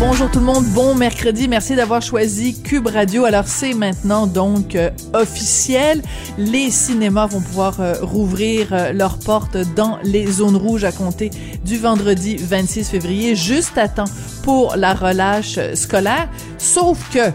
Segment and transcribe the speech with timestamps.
[0.00, 3.24] Bonjour tout le monde, bon mercredi, merci d'avoir choisi Cube Radio.
[3.24, 6.02] Alors c'est maintenant donc euh, officiel,
[6.38, 11.30] les cinémas vont pouvoir euh, rouvrir euh, leurs portes dans les zones rouges à compter
[11.64, 14.04] du vendredi 26 février, juste à temps
[14.44, 17.32] pour la relâche scolaire, sauf que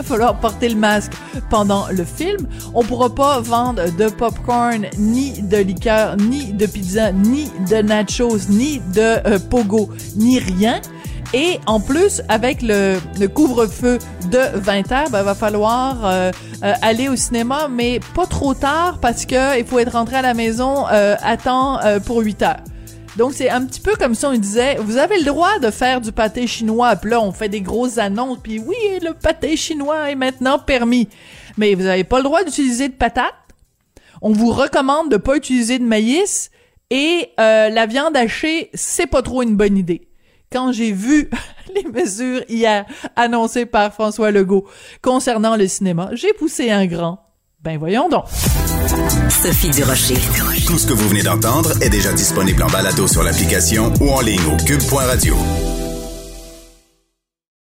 [0.00, 1.12] va falloir porter le masque
[1.50, 2.46] pendant le film.
[2.74, 8.48] On pourra pas vendre de popcorn, ni de liqueur, ni de pizza, ni de nachos,
[8.48, 10.80] ni de euh, pogo, ni rien.
[11.32, 12.98] Et en plus, avec le,
[13.28, 13.98] couvre-feu
[14.30, 16.32] de 20 heures, ben, va falloir euh,
[16.64, 20.22] euh, aller au cinéma, mais pas trop tard parce que il faut être rentré à
[20.22, 22.56] la maison à temps pour 8 heures.
[23.20, 26.00] Donc, c'est un petit peu comme si on disait, vous avez le droit de faire
[26.00, 26.96] du pâté chinois.
[26.96, 28.38] Puis là, on fait des grosses annonces.
[28.42, 31.06] Puis oui, le pâté chinois est maintenant permis.
[31.58, 33.34] Mais vous n'avez pas le droit d'utiliser de patates.
[34.22, 36.50] On vous recommande de pas utiliser de maïs.
[36.88, 40.08] Et euh, la viande hachée, c'est pas trop une bonne idée.
[40.50, 41.28] Quand j'ai vu
[41.74, 44.66] les mesures hier annoncées par François Legault
[45.02, 47.20] concernant le cinéma, j'ai poussé un grand.
[47.60, 48.24] Ben voyons donc.
[49.28, 50.14] Sophie Durocher.
[50.66, 54.20] Tout ce que vous venez d'entendre est déjà disponible en balado sur l'application ou en
[54.20, 55.34] ligne au cube.radio.